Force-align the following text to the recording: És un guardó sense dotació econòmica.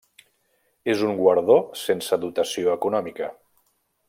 És 0.93 1.03
un 1.09 1.13
guardó 1.19 1.59
sense 1.83 2.21
dotació 2.27 2.77
econòmica. 2.79 3.31